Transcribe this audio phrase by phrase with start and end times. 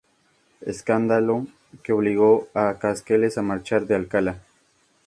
[0.61, 1.45] Escándalo
[1.83, 4.41] que obligó a Cascales a marchar de Alcalá.